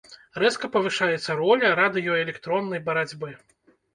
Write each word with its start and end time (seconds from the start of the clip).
Рэзка 0.43 0.67
павышаецца 0.75 1.35
роля 1.41 1.69
радыёэлектроннай 1.81 2.83
барацьбы. 2.91 3.29